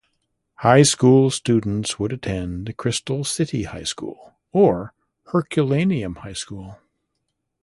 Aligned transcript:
High 0.55 0.81
school 0.81 1.29
students 1.29 1.99
would 1.99 2.11
attend 2.11 2.75
Crystal 2.75 3.23
City 3.23 3.65
High 3.65 3.83
School 3.83 4.33
or 4.51 4.95
Herculaneum 5.31 6.15
High 6.15 6.33
School. 6.33 6.79